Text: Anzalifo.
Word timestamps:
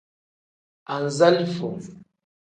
Anzalifo. 0.95 1.67